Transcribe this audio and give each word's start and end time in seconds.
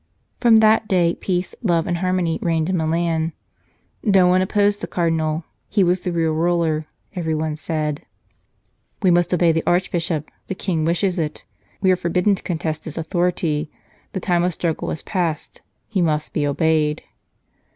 From 0.39 0.55
that 0.55 0.87
day 0.87 1.13
peace, 1.13 1.53
love, 1.61 1.85
and 1.85 1.97
harmony, 1.97 2.39
reigned 2.41 2.71
in 2.71 2.77
Milan. 2.77 3.33
No 4.03 4.25
one 4.25 4.41
opposed 4.41 4.81
the 4.81 4.87
Cardinal; 4.87 5.43
he 5.69 5.83
was 5.83 6.01
the 6.01 6.11
real 6.11 6.31
ruler, 6.31 6.87
everyone 7.15 7.55
said:" 7.55 8.01
We 9.03 9.11
must 9.11 9.31
obey 9.31 9.51
the 9.51 9.61
Archbishop; 9.67 10.31
the 10.47 10.55
King 10.55 10.85
wishes 10.85 11.19
it; 11.19 11.45
we 11.81 11.91
are 11.91 11.95
forbidden 11.95 12.33
to 12.33 12.41
contest 12.41 12.85
his 12.85 12.97
authority. 12.97 13.69
The 14.13 14.19
time 14.19 14.41
of 14.43 14.55
struggle 14.55 14.89
is 14.89 15.03
past; 15.03 15.61
he 15.87 16.01
must 16.01 16.33
be 16.33 16.47
obeyed." 16.47 17.03